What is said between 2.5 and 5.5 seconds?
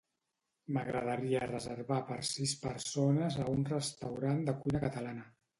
persones a un restaurant de cuina catalana.